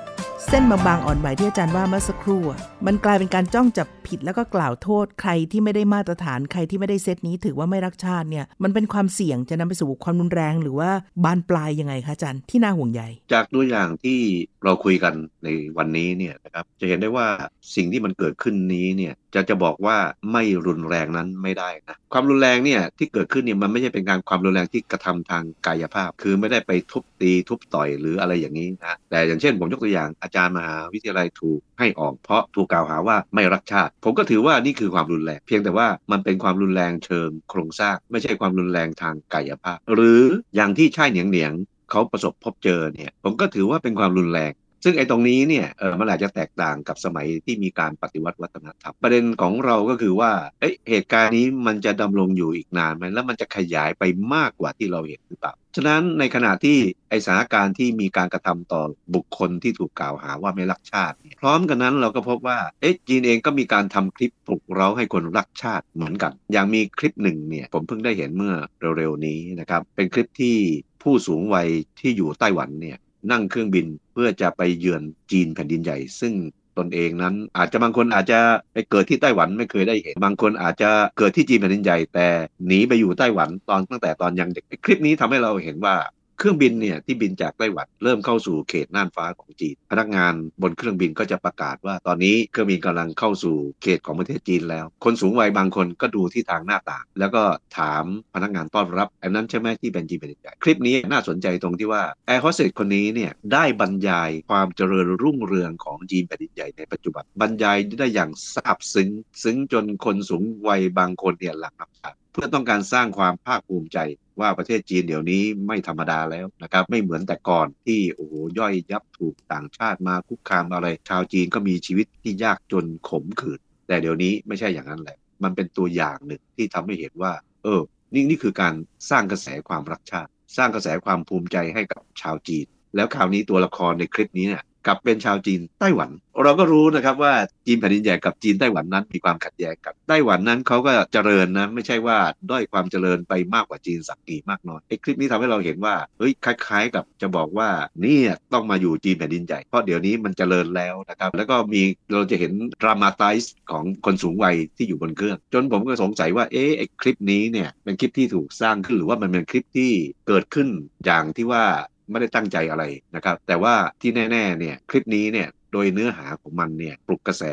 [0.47, 2.43] เส้นบางๆอ่อนไหวที่อาจารย์ว่าเมื่อสักครู่
[2.85, 10.89] มันกลายเป็นการจ้องจับผิดแล้วก็กล่าวโทษ ใครที่ไม่ได้มาตรฐานใครที่ไม่ได้เซตนี้ถือว่าไม่รักชาติเนี่ยมันเป็นความเสี่ยงจะนำไปสู่ความรุนแรงหรือว่า
[11.23, 14.19] บานปลายยังไงคะอาจารย์ที่น่าห่วงใหญ่จากตัวอย่างที่
[14.63, 15.13] เราคุยกัน
[15.43, 17.27] ในวันนี้เนี่ยนะครับจะเห็นได้ว่า
[17.75, 19.97] สิ่งที่มันเกิดขึ้นนี้เนี่ยจะจะบอกว่า
[20.31, 40.21] ไม่รุนแรงนั้นไม่ได้นะความรุนแรงเนี่ยที่เกิดขึ้นเนี่ยมันไม่ใช่เป็นการความรุนแรงที่กระทำทางกายภาพ คือไม่ได้ไปทุบตีทุบต่อยหรืออะไรอย่างนี้นะแต่อย่างเช่นผมยกตัวอย่างอาจารย์มหาวิทยาลัยถูกให้ออกเพราะถูกกล่าวหาว่าไม่รักชาติ ผมก็ถือว่านี่คือความรุนแรง เพียงแต่ว่ามันเป็นความรุนแรงเชิงโครงสร้าง ไม่ใช่ความรุนแรงทางกายภาพ หรือ
[40.55, 41.53] อย่างที่ชายเหนียงเหนียง
[41.91, 44.51] เขาประสบพบเจอเนี่ย ผมก็ถือว่าเป็นความรุนแรง
[44.85, 56.77] ซึ่งไอ้ตรงนี้เนี่ยเออมันอาจจะแตกต่างกับสมัยที่มีการปฏิวัติวัฒนธรรมประเด็นของเราก็คือว่าเอ้เหตุการณ์นี้มันจะดำรงอยู่อีกนานไหมแล้วมันจะขยายไปมากกว่าที่เราเห็นหรือเปล่าฉะนั้นในขณะที่
[57.09, 58.81] ไอสถานการณ์ที่มีการกระทำต่อ
[59.15, 68.53] บุคคลที่ถูกกล่าวหาว่าไม่รักชาติ พร้อมกันนั้นเราก็พบว่าเอ๊ะจีนเองก็มีการทำคลิปปลุกเราให้คนรักชาติเหมือนกัน อย่างมีคลิปหนึ่งเนี่ยผมเพิ่งได้เห็นเมื่อ
[68.97, 70.57] เร็วๆนี้นะครับเป็นคลิปที่
[71.03, 71.67] ผู้สูงวัย
[71.99, 72.97] ที่อยู่ไต้หวันเนี่ย
[73.31, 76.33] นั่งเครื่องบินเพื่อจะไปเยือนจีนแผ่นดินใหญ่ ซึ่ง
[76.77, 78.39] ตนเองนั้น อาจจะบางคนอาจจะ
[78.73, 82.27] ไปเกิดที่ไต้หวันไม่เคยได้เห็น บางคนอาจจะเกิดที่จีนแผ่นดินใหญ่ แต่
[82.67, 85.95] หนีไปอยู่ไต้หวันตอนตั้งแต่ตอนยังเด็กคลิปนี้ทำให้เราเห็นว่า
[86.37, 97.43] เครื่องบินเนี่ยที่บินจากไต้หวันเริ่มเข้าสู่เขตน่านฟ้าของจีน พนักงานบนเครื่องบินก็จะประกาศว่า ตอนนี้เครื่องบินกำลังเข้าสู่เขตของประเทศจีนแล้ว คนสูงวัยบางคนก็ดูที่ทางหน้าต่าง แล้วก็
[97.77, 109.09] ถามพนักงานต้อนรับอันนั้นใช่ไหมที่เป็นจีนเป็นใหญ่คลิปนี้น่าสนใจตรงที่ว่าแอร์โฮสเตสคนนี้เนี่ยได้บรรยายความเจริญรุ่งเรืองของจีนแผ่นดินใหญ่ในปัจจุบันบรรยายได้อย่างซาบซึ้ง
[109.43, 113.97] ซึ้งจนคนสูงวัยบางคนเนี่ยหลังน้ำตา พื่อต้องการสร้างความภาคภูมิใจ
[114.39, 127.81] ว่าประเทศจีนเดี๋ยวนี้ไม่ธรรมดาแล้วนะครับ ไม่เหมือนแต่ก่อนที่โอ้โหย่อยยับถูกต่างชาติมาคุกคามอะไร ชาวจีนก็มีชีวิตที่ยากจนขมขื่นแต่เดี๋ยวนี้ไม่ใช่อย่างนั้นแหละ มันเป็นตัวอย่างหนึ่งที่ทำให้เห็นว่า เออ
[128.13, 128.73] นี่นี่คือการ
[129.09, 136.09] สร้างกระแสความรักชาติ สร้างกระแสความภูมิใจให้กับชาวจีน แล้วคราวนี้ตัวละครในคลิปนี้เนี่ย กับเป็นชาวจีนไต้หวัน
[136.43, 137.33] เราก็รู้นะครับว่า
[137.65, 142.17] จีนแผ่นดินใหญ่กับจีนไต้หวันนั้นมีความขัดแย้งกันไต้หวันนั้นเขาก็เจริญนะไม่ใช่ว่า
[142.51, 147.69] ด้อยความเจริญไปมากกว่าจีนสักกี่มากน้อยไอ้คลิปนี้ทำให้เราเห็นว่าเฮ้ยคล้าย ๆ กับจะบอกว่า
[148.05, 148.19] นี่
[148.53, 151.81] ต้องมาอยู่จีนแผ่นดินใหญ่เพราะเดี๋ยวนี้มันเจริญแล้วนะครับแล้วก็มี
[152.13, 159.91] เราจะเห็นดรามาไตส์ของคนสูงวัยที่อยู่บนเครื่อง จนผมก็สงสัยว่าเอ๊ะไอ้คลิปนี้เนี่ยเป็นคลิปที่ถูกสร้างขึ้นหรือว่ามันเป็นคลิปที่
[160.27, 160.67] เกิดขึ้น
[161.05, 161.63] อย่างที่ว่า
[162.09, 162.83] ไม่ได้ตั้งใจอะไร
[163.15, 167.43] นะครับ แต่ว่าที่แน่ๆเนี่ยคลิปนี้เนี่ยโดยเนื้อหาของมันเนี่ยปลุกกระแส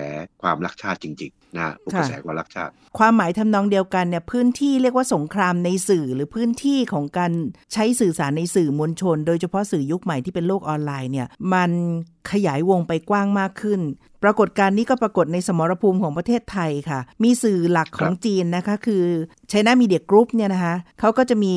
[0.42, 7.32] ความรักชาติจริงๆนะปลุกกระแสความรักชาติ ความหมายทำนองเดียวกันเนี่ยพื้นที่เรียกว่าสงครามในสื่อหรือพื้นที่ของการ
[7.72, 11.70] ใช้สื่อสารในสื่อมวลชน โดยเฉพาะสื่อยุคใหม่ที่เป็นโลกออนไลน์เนี่ยมัน
[12.32, 13.80] ขยายวงไปกว้างมากขึ้น
[14.24, 19.04] ปรากฏการณ์นี้ก็ปรากฏในสมรภูมิของประเทศไทยค่ะ มีสื่อหลักของจีนนะคะ คือ
[19.50, 21.54] China Media Group เนี่ยนะคะเขาก็จะมี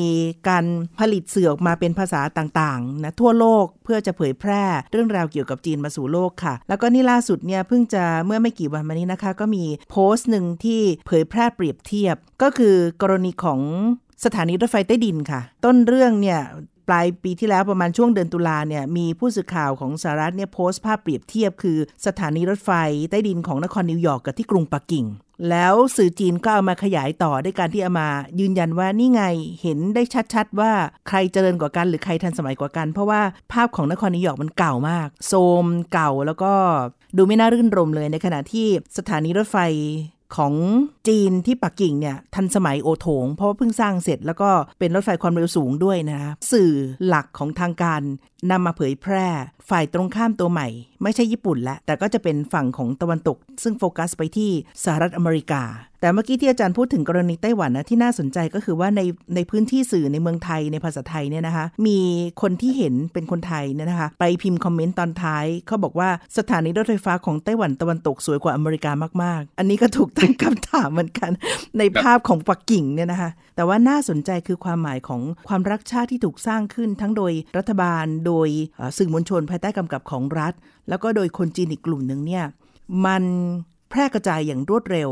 [0.48, 0.64] การ
[0.98, 13.60] ผลิตสื่อออกมาเป็นภาษาต่างๆนะทั่วโลกเพื่อจะเผยแพร่เรื่องราวเกี่ยวกับจีนมาสู่โลกค่ะ แล้วก็นี่ล่าสุดเนี่ยเพิ่งจะเมื่อไม่กี่วันมานี้นะคะ ก็มีโพสต์หนึ่งที่เผยแพร่เปรียบเทียบ ก็คือกรณีของ
[14.24, 16.40] สถานีรถไฟใต้ดินค่ะ ต้นเรื่องเนี่ย
[16.88, 22.70] ปลายปีที่แล้วประมาณช่วงเดือนตุลาเนี่ยมีผู้สื่อข่าวของสหรัฐเนี่ยโพสต์ภาพเปรียบเทียบคือสถานีรถไฟ
[23.10, 25.06] ใต้ดินของนครนิวยอร์กกับที่กรุงปักกิ่ง
[25.50, 28.08] แล้วสื่อจีนก็เอามาขยายต่อด้วยการที่เอามา
[28.40, 29.22] ยืนยันว่านี่ไง
[29.62, 30.02] เห็นได้
[30.34, 30.72] ชัดๆ ว่า
[31.08, 33.20] ใครเจริญกว่ากันหรือใครทันสมัยกว่ากัน เพราะว่า
[33.52, 35.32] ภาพของนครนิวยอร์กมันเก่ามาก โทร
[35.64, 36.52] มเก่าแล้วก็
[37.16, 38.66] ดูไม่น่ารื่นรมย์เลยในขณะที่
[38.98, 39.56] สถานีรถไฟ
[40.36, 40.54] ของ
[41.08, 46.72] จีนที่ปักกิ่งเนี่ยทันสมัยโอโถง เพราะว่าเพิ่งสร้างเสร็จแล้วก็เป็นรถไฟความเร็วสูงด้วยนะคะสื่อ
[47.06, 48.00] หลักของทางการ
[48.50, 49.26] นำมาเผยแพร่
[49.70, 50.68] ฝ่ายตรงข้ามตัวใหม่
[51.02, 54.50] ไม่ใช่ญี่ปุ่นละแต่ก็จะเป็นฝั่งของตะวันตก ซึ่งโฟกัสไปที่
[54.84, 55.62] สหรัฐอเมริกา
[56.00, 59.00] แต่เมื่อกี้ที่อาจารย์พูดถึงกรณีไต้หวันนะที่น่าสนใจก็คือว่าใน
[59.34, 61.98] ในพื้นที่สื่อในเมืองไทยในภาษาไทยเนี่ยนะคะ มี
[62.42, 71.30] คนที่เห็นเป็นคนไทยเนี่ยนะคะ ไปพิมพ์คอมเมนต์ตอนท้ายเขาบอกว่าสถานีรถไฟฟ้าของไต้หวันตะวันตกสวยกว่าอเมริกามาก ๆ อันนี้ก็ถูกตั้งคำถามเหมือนกัน
[71.78, 78.48] ในภาพของปักกิ่งเนี่ยนะคะ แต่ว่าน่าสนใจคือความหมายของความรักชาติที่ถูกสร้างขึ้น ทั้งโดยรัฐบาล โดย
[78.96, 80.52] สื่อมวลชนภายใต้กำกับของรัฐ
[80.88, 82.44] แล้วก็โดยคนจีนอีกกลุ่มหนึ่งเนี่ย
[83.06, 83.24] มัน
[83.90, 85.10] แพร่กระจายอย่างรวดเร็ว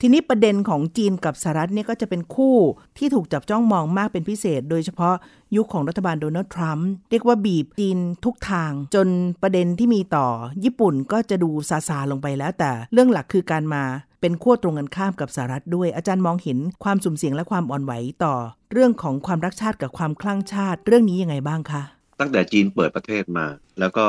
[0.00, 2.56] ทีนี้ประเด็นของจีนกับสหรัฐเนี่ยก็จะเป็นคู่
[2.98, 5.14] ที่ถูกจับจ้องมองมากเป็นพิเศษ โดยเฉพาะ
[5.56, 9.08] ยุคของรัฐบาลโดนัลด์ทรัมป์เรียกว่าบีบจีนทุกทาง จน
[9.42, 10.26] ประเด็นที่มีต่อ
[10.64, 13.82] ญี่ปุ่นก็จะดูซาซาลงไปแล้ว แต่เรื่องหลักคือการมา
[14.20, 17.92] เป็นขั้วตรงกันข้ามกับสหรัฐด้วย อาจารย์มองเห็นความสุ่มเสี่ยงและความอ่อนไหว
[18.24, 18.34] ต่อ
[18.72, 21.82] เรื่องของความรักชาติกับความคลั่งชาติ เรื่องนี้ยังไงบ้างคะ
[22.20, 23.46] ตั้งแต่จีนเปิดประเทศมา
[23.80, 24.06] แล้วก็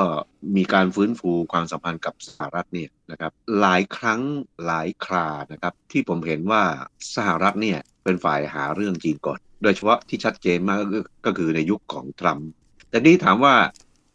[0.56, 4.22] มีการฟื้นฟูความสัมพันธ์กับสหรัฐเนี่ยนะครับหลายครั้ง
[4.66, 6.64] หลายครานะครับที่ผมเห็นว่า
[7.16, 10.80] สหรัฐเนี่ยเป็นฝ่ายหาเรื่องจีนก่อน โดยเฉพาะที่ชัดเจนมาก
[11.26, 12.50] ก็คือในยุคของทรัมป์
[12.90, 13.54] แต่นี่ถามว่า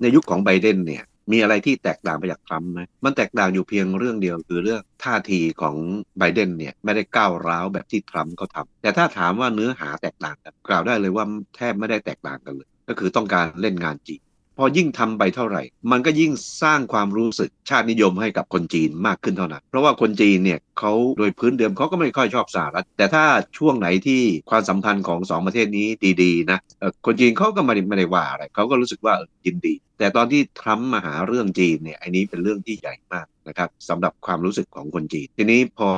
[0.02, 5.76] ในยุคของไบเดนเนี่ยมีอะไรที่แตกต่างไปจากทรัมป์ไหมมันแตกต่างอยู่เพียงเรื่องเดียวคือเรื่องท่าทีของ
[6.18, 11.24] ไบเดนเนี่ยไม่ได้ก้าวร้าวแบบที่ทรัมป์เขาทำแต่ถ้าถามว่าเนื้อหาแตกต่างกันกล่าวได้เลยว่า
[11.56, 14.20] แทบไม่ได้แตกต่างกันเลย ก็คือต้องการเล่นงานจีน
[14.58, 23.24] พอยิ่งทำไปเท่าไหร่ มันก็ยิ่งสร้างความรู้สึกชาตินิยมให้กับคนจีนมากขึ้นเท่านั้น เพราะว่าคนจีนเนี่ย เขาโดยพื้นเดิมเขาก็ไม่ค่อยชอบสหรัฐแต่ถ้า
[23.58, 25.86] ช่วงไหนที่ความสัมพันธ์ของสองประเทศนี้
[26.22, 26.58] ดีๆนะ
[27.06, 29.14] คนจีนเขาก็ไม่ได้ไม่ได้ว่าอะไรเขาก็รู้สึกว่า
[29.46, 35.90] ยินดี แต่ตอนที่ทรัมป์มาหาเรื่องจีนเนี่ยอันนี้เป็นเรื่องที่ใหญ่มากนะครับสำหรับความรู้สึกของคนจีน ทีนี้พอ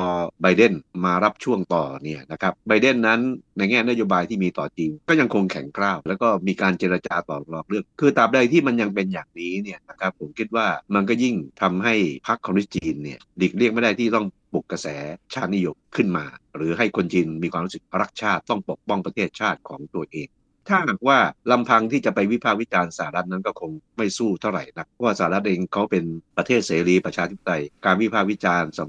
[0.43, 0.73] ไบเดน
[1.05, 3.21] มารับช่วงต่อเนี่ยนะครับไบเดนนั้น
[3.57, 11.95] ในแง่นโยบายที่มีต่อจีน ก็ยังคงแข็งกร้าว แล้วก็มีการเจรจาต่อรองเรื่องคือตราบใดที่มันยังเป็นอย่างนี้เนี่ยนะครับผมคิดว่ามันก็ยิ่งทำให้
[12.27, 14.89] พรรคคอมมิวนิสต์จีนเนี่ยดิกเรียกไม่ได้ที่ต้อง ปลุกกระแส
[15.35, 16.25] ชาตินิยมขึ้นมา
[16.57, 20.29] หรือให้คนจีนมีความรู้สึกรักชาติต้องปกป้องประเทศชาติของตัวเอง
[20.69, 21.19] ถ้าหากว่า
[21.51, 26.05] ลำพังที่จะไปวิพากษ์วิจารณ์สหรัฐนั้นก็คงไม่สู้เท่าไหร่นะเพราะว่าสหรัฐเองเขาเป็น
[26.37, 28.81] ประเทศเสรีประชาธิปไตยการวิพากษ์วิจารณ์ส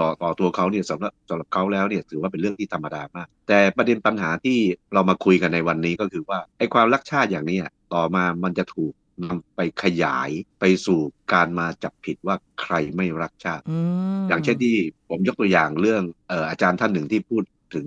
[0.00, 4.58] ต่อต่อตัวเขาเนี่ยสำหรับสำหรับเขาแล้วเนี่ยถือว่าเป็นเรื่องที่ธรรมดามาก แต่ประเด็นปัญหาที่
[4.94, 7.58] เรามาคุยกันในวันนี้ก็คือว่าไอ้ความรักชาติอย่างนี้
[7.94, 8.92] ต่อมามันจะถูก
[9.24, 10.30] นำไปขยาย
[10.60, 11.00] ไปสู่
[11.32, 13.64] การมาจับผิดว่าใครไม่รักชาติ
[14.28, 14.76] อย่างเช่นที่
[15.08, 17.42] ผมยกตัวอย่างเรื่องเอ่ออาจารย์ท่านหนึ่งที่พูด
[17.74, 17.86] ถึง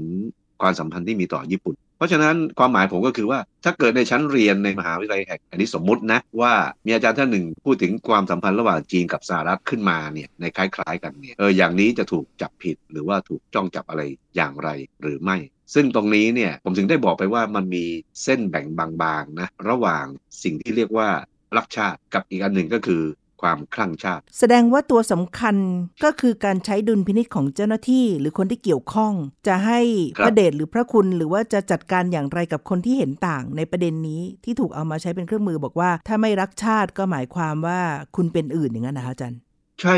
[0.61, 6.53] ความสัมพันธ์ที่มีต่อญี่ปุ่น ราะฉะนั้นความหมายผมก็คือว่าถ้าเกิดในชั้นเรียนในมหาวิทยาลัยแห่งอันนี้สมมุตินะว่า
[6.85, 14.01] มีอาจารย์ท่านหนึ่งพูดถึงความสัมพันธ์ระหว่างจีนกับสหรัฐขึ้นมาเนี่ยในคล้ายๆ กันเนี่ยเอออย่างนี้จะถูกจับผิดหรือว่าถูกจ้องจับอะไร
[14.35, 14.69] อย่างไร
[15.01, 15.37] หรือไม่
[15.73, 17.85] ซึ่งตรงนี้เนี่ยผมถึงได้บอกไปว่ามันมี
[18.23, 20.05] เส้นแบ่งบางๆนะระหว่าง
[20.43, 21.09] สิ่งที่เรียกว่า
[21.57, 23.03] รักชาติกับอีกอันหนึ่งก็คือ
[23.43, 25.55] ความคลั่งชาติ แสดงว่าตัวสำคัญ
[26.03, 29.13] ก็คือการใช้ดุลพินิษของเจ้าหน้าที่ หรือคนที่เกี่ยวข้อง
[29.47, 29.79] จะให้
[30.23, 37.79] พระเดชหรือพระคุณ หรือว่าจะจัดการอย่างไรกับคนที่เห็นต่างในประเด็นนี้ที่ถูกเอามาใช้เป็นเครื่องมือบอกว่า ถ้าไม่รักชาติก็หมายความว่า
[38.15, 39.39] คุณเป็นอื่นอย่างนั้นนะคะอาจารย์
[39.81, 39.95] ใช่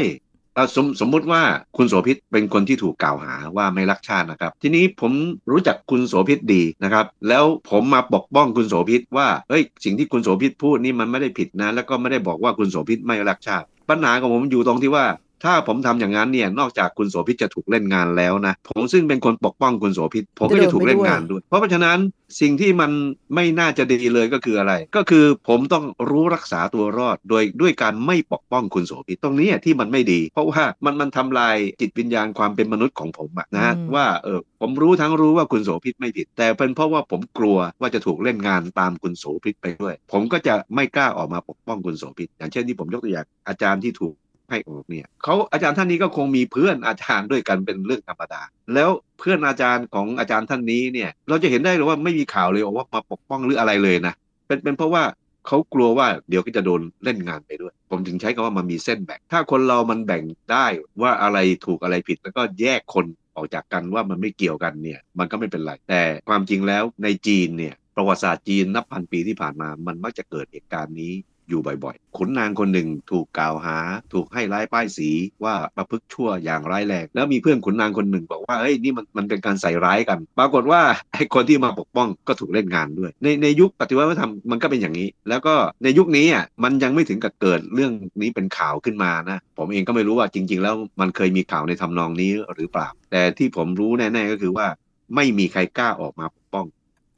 [0.75, 1.41] สมสมมุติว่า
[1.77, 5.11] คุณโสภิตเป็นคนที่ถูกกล่าวหาว่าไม่รักชาตินะครับ ทีนี้ผม
[5.51, 15.05] รู้จักคุณโสภิตดีนะครับ แล้วผมมาปกป้องคุณโสภิตว่าเฮ้ยสิ่งที่คุณโสภิตพูดนี่มันไม่ได้ผิดนะ แล้วก็ไม่ได้บอกว่าคุณโสภิตไม่รักชาติปัญหาของผมอยู่ตรงที่ว่า
[15.43, 21.97] ถ้าผมทำอย่างนั้นเนี่ยนอกจากคุณโสภิตจะถูกเล่นงานแล้วนะผมซึ่งเป็นคนปกป้องคุณโสภิตผมก็จะถูกเล่นงานด้วย เพราะฉะนั้น
[22.41, 22.91] สิ่งที่มัน
[23.35, 44.15] ไม่น่าจะดีเลยก็คืออะไร ก็คือผมต้องรู้รักษาตัวรอดโดยด้วยการไม่ปกป้องคุณโสภิตตรงนี้ที่มันไม่ดี เพราะว่ามันมันทำลายจิตวิญญาณความเป็นมนุษย์ของผมอะนะฮะว่าเออผมรู้ทั้งรู้ว่าคุณโสภิตไม่ผิด แต่เป็นเพราะว่าผมกลัวว่าจะถูกเล่นงานตามคุณโสภิตไปด้วย ผมก็จะไม่กล้าออกมาปกป้องคุณโสภิตอย่างเช่นที่ผมยกตัวอย่างอาจารย์ที่ถูก
[44.49, 48.41] ให้ออกเนี่ยเขาอาจารย์ท่านนี้ก็คงมีเพื่อนอาจารย์ด้วยกันเป็นเรื่องธรรมดา
[48.73, 54.13] แล้วเพื่อนอาจารย์ของอาจารย์ท่านนี้เนี่ย เราจะเห็นได้เลยว่าไม่มีข่าวเลยว่ามาปกป้องหรืออะไรเลยนะ
[54.47, 55.03] เป็นเป็นเพราะว่า
[55.47, 60.65] เขากลัวว่าเดี๋ยวก็จะโดนเล่นงานไปด้วย ผมถึงใช้คำว่ามันมีเส้นแบ่ง ถ้าคนเรามันแบ่งได้
[61.01, 63.05] ว่าอะไรถูกอะไรผิด แล้วก็แยกคน
[63.35, 71.13] ออกจากกันว่ามันไม่เกี่ยวกันเนี่ย มันก็ไม่เป็นไร แต่ความจริงแล้วในจีนเนี่ยประวัติศาสตร์จีนนับพันปีที่ผ่านมา มันมักจะเกิดเหตุการณ์นี้
[71.49, 73.77] อยู่บ่อยๆขุนนางคนหนึ่งถูกกล่าวหา
[74.13, 75.09] ถูกให้ร้ายป้ายสี
[75.43, 80.81] ว่าประพฤติชั่วอย่างร้ายแรงแล้วมีเพื่อนขุนนางคนหนึ่งบอกว่าเฮ้ยนี่มันมันเป็นการใส่ร้ายกัน ปรากฏว่า
[81.13, 94.67] ไอ้คนที่มาปกป้องก็ถูกเล่นงานด้วย ในในยุคปฏิวัติธรรมมันก็เป็นอย่างนี้ แล้วก็ในยุคนี้อะมันยังไม่ถึงกับเกิดเรื่องนี้เป็นข่าวขึ้นมานะผมเองก็ไม่รู้ว่าจริง ๆ แล้วมันเคยมีข่าวในทำนองนี้หรือเปล่า แต่ที่ผมรู้แน่ๆก็คือว่า
[95.15, 96.65] ไม่มีใครกล้าออกมาปกป้อง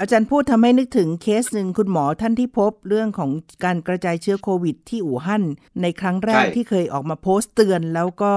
[0.01, 3.31] อาจารย์พูดทำให้นึกถึงเคสหนึ่งคุณหมอท่านที่พบเรื่องของ
[3.63, 5.43] การกระจายเชื้อโควิด ที่อู่ฮั่น
[5.81, 8.33] ในครั้งแรกที่เคยออกมาโพสต์เตือน แล้วก็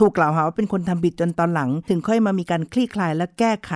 [0.00, 3.72] ถูกกล่าวหาว่าเป็นคนทำผิดจนตอนหลัง ถึงค่อยมามีการคลี่คลายและแก้ไข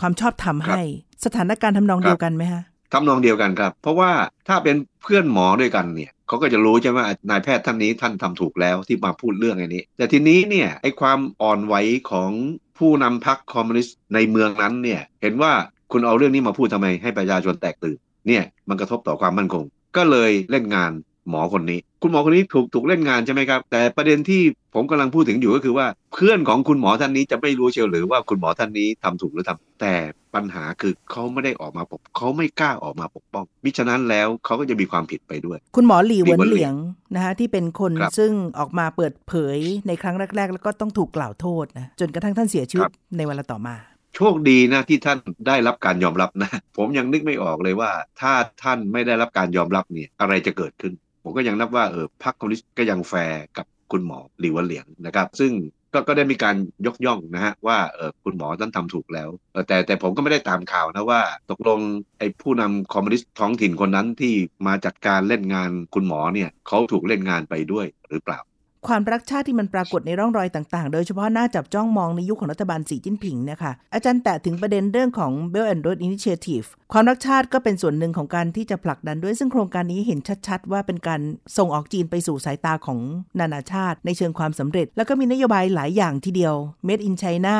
[0.00, 0.80] ความชอบธรรมให้
[1.24, 2.62] สถานการณ์ทำนองเดียวกันไหมฮะ
[2.92, 4.10] ทำนองเดียวกันครับ เพราะว่า
[4.48, 6.98] ถ้าเป็นเพื่อนหมอด้วยกันเนี่ยเขาก็จะรู้ใช่ไหม
[7.30, 11.74] นายแพทย์ท่านนี้ท่านทำถูกแล้วที่มาพูดเรื่องอันนี้ แต่ทีนี้เนี่ยไอ้ความอ่อนไหว
[12.10, 12.30] ของ
[12.78, 15.52] ผู้นำพรรคคอมมิวนิสต์ในเมืองนั้นเนี่ยเห็นว่า
[15.92, 17.96] คุณเอาเรื่องนี้มาพูดทำไมให้ประชาชนแตกตื่น
[18.26, 19.64] เนี่ยมันกระทบต่อความมั่นคง
[19.96, 20.92] ก็เลยเล่นงาน
[21.30, 24.42] หมอคนนี้ คุณหมอคนนี้ถูกถูกเล่นงานใช่ไหมครับ แต่ประเด็นที่
[24.74, 29.94] ผมกำลังพูดถึงอยู่ก็คือว่า เพื่อนของคุณหมอท่านนี้จะไม่รู้เชียวหรือว่าคุณหมอท่านนี้ทำถูกหรือทำแต่
[30.34, 36.74] ปัญหาคือเขาไม่ได้ออกมาปกเขาไม่กล้าออกมาปกป้องมิฉะนั้นแล้วเขาก็จะมีความผิดไปด้วย คุณหมอหลี่เวินเหลียง
[37.14, 43.76] นะคะที่เป็นคนซึ่งออกมาเปิดเผยในครั้งแรก ๆ แล้วก็ต้องถูกกล่าวโทษนะจนกระทั่งท่านเสียชีวิตในวันต่อมา
[44.14, 45.18] โชคดีนะที่ท่าน
[45.48, 47.90] ได้รับการยอมรับนะ ผมยังนึกไม่ออกเลยว่า
[48.20, 50.92] ถ้าท่านไม่ได้รับการยอมรับเนี่ยอะไรจะเกิดขึ้น
[51.22, 55.52] ผมก็ยังนับว่าเออพรรคคอมมิวนิสต์ก็ยังแฟร์กับคุณหมอหลี่เหวินเลี่ยงนะครับ ซึ่ง
[55.92, 59.28] ก็ก็ได้มีการยกย่องนะฮะว่าเออคุณหมอท่านทำถูกแล้ว
[59.66, 61.80] แต่แต่ผมก็ไม่ได้ตามข่าวนะว่า ตกลง
[62.18, 64.34] ไอ้ผู้นำคอมมิวนิสต์ท้องถิ่นคนนั้นที่
[64.66, 68.40] มาจัดการเล่นงานคุณหมอเนี่ยเขาถูกเล่นงานไปด้วยหรือเปล่า
[68.86, 81.20] ความรักชาติที่มันปรากฏในร่องรอยต่างๆ โดยเฉพาะหน้าจับจ้องมองในยุคของรัฐบาลสีจิ้นผิงนะคะอาจารย์แตะถึงประเด็นเรื่องของ Belt and Road Initiative ความรักชาติก็เป็นส่วนหนึ่งของการที่จะผลักดันด้วยซึ่งโครงการนี้เห็นชัด ๆ ว่าเป็นการ
[81.56, 82.98] ส่งออกจีนไปสู่สายตาของ
[83.40, 86.54] นานาชาติ ในเชิงความสำเร็จ แล้วก็มีนโยบายหลายอย่างทีเดียว
[86.86, 87.56] Made in China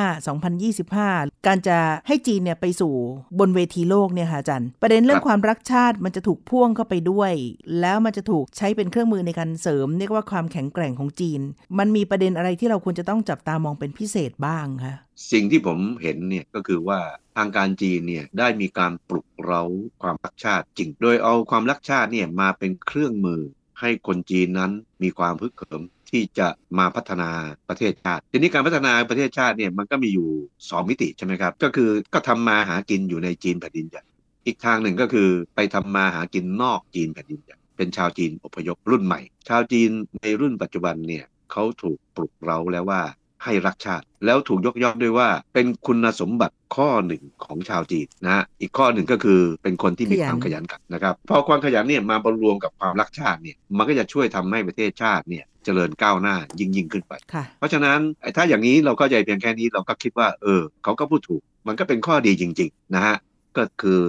[0.71, 2.95] 2025 การจะให้จีนเนี่ยไปสู่
[3.39, 7.33] บนเวทีโลกเนี่ยค่ะอาจารย์ประเด็นเรื่องความรักชาติมันจะถูกพ่วงเข้าไปด้วย
[7.81, 11.41] แล้วมันจะถูกใช้เป็นเครื่องมือในการเสริมเรียกว่าความแข็งแกร่งของจีน
[11.79, 14.97] มันมีประเด็นอะไรที่เราควรจะต้องจับตามองเป็นพิเศษบ้างคะ
[15.33, 17.01] สิ่งที่ผมเห็นเนี่ยก็คือว่า
[17.37, 19.63] ทางการจีนเนี่ยได้มีการปลุกเร้า
[20.03, 23.43] ความรักชาติจริง โดยเอาความรักชาติเนี่ยมาเป็นเครื่องมือ
[23.81, 27.31] ให้คนจีนนั้นมีความพึกเขิมที่จะมาพัฒนา
[27.69, 30.29] ประเทศชาติ ทีนี้การพัฒนาประเทศชาติเนี่ยมันก็มีอยู่
[30.59, 34.03] 2 มิติใช่ไหมครับ ก็คือก็ทำมาหากินอยู่ในจีนแผ่นดินใหญ่
[34.47, 39.91] อีกทางหนึ่งก็คือไปทำมาหากินนอกจีนแผ่นดินใหญ่เป็นชาวจีนอพยพรุ่นใหม่ ชาวจีน
[40.23, 43.03] ในรุ่นปัจจุบันเนี่ยเขาถูกปลุกเร้าแล้วว่า
[43.45, 57.13] ให้รักชาติ แล้วถูกยกย่องด้วยว่าเป็นคุณสมบัติข้อหนึ่งของชาวจีนนะอีกข้อหนึ่งก็คือเป็นคนที่มีความขยันกันนะครับพอความขยันเนี่ยมาบรวมกับความรักชาติเนี่ยมันก็จะช่วยทำให้ประเทศชาติเนี่ยเจริญก้าวหน้ายิ่งยิ่งขึ้นไป
[57.59, 57.99] เพราะฉะนั้น
[58.37, 63.17] ถ้าอย่างนี้เราเข้าใจเพียงแค่นี้เราก็คิดว่าเออเขาก็พูดถูก มันก็เป็นข้อดีจริง ๆ นะฮะ
[63.57, 64.01] ก็คือ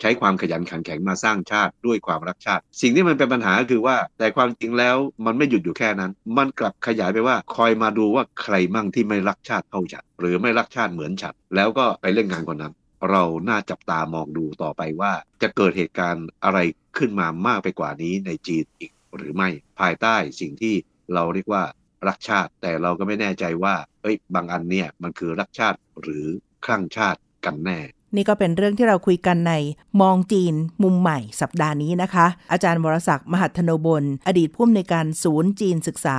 [0.00, 12.74] ใช้ความขยันขันแข็งมาสร้างชาติด้วยความรักชาติ สิ่งที่มันเป็นปัญหาคือว่าแต่ความจริงแล้วมันไม่หยุดอยู่แค่นั้น มันกลับขยายไปว่าคอยมาดูว่าใครมั่งที่ไม่รักชาติเท่าฉันหรือไม่รักชาติเหมือนฉันแล้วก็ไปเล่นงานคนนั้น
[13.10, 16.58] เราน่าจับตามองดูต่อไปว่า จะเกิดเหตุการณ์อะไร
[16.98, 19.48] ขึ้นมามากไปกว่านี้ในจีนอีกหรือไม่
[19.80, 20.74] ภายใต้สิ่งที่
[21.14, 21.62] เราเรียกว่า
[22.08, 26.26] รักชาติ แต่เราก็ไม่แน่ใจว่าเอ้ยบางอันเนี่ยมันคือรักชาติหรือ
[26.64, 27.78] คลั่งชาติกันแน่
[28.16, 29.52] นี่ก็เป็นเรื่องที่เราคุยกันใน
[30.00, 36.18] มองจีนมุมใหม่สัปดาห์นี้นะคะ อาจารย์วรศักดิ์มหัทโนบล อดีตผู้อำนวยการศูนย์จีนศึกษา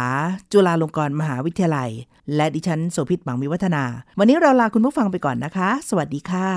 [0.52, 1.90] จุฬาลงกรณ์มหาวิทยาลัย
[2.36, 3.84] และดิฉันโสภิตหมังมิวัฒนา
[4.20, 6.50] วันนี้เราลาคุณผู้ฟังไปก่อนนะคะ สวัสดีค่ะ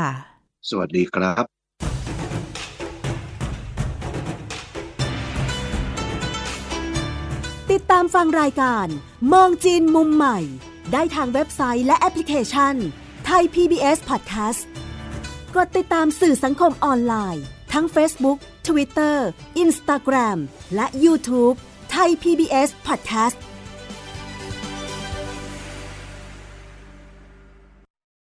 [0.70, 1.44] สวัสดีครับ
[7.70, 8.86] ติดตามฟังรายการ
[9.32, 10.38] มองจีนมุมใหม่
[10.92, 12.74] ได้ทางเว็บไซต์และแอปพลิเคชัน
[13.26, 14.62] ไทย PBS Podcast
[15.56, 19.16] กดติดตามสื่อสังคมออนไลน์ ทั้ง Facebook Twitter
[19.64, 20.38] Instagram
[20.74, 21.56] และ YouTube
[21.90, 23.36] ไทย PBS Podcast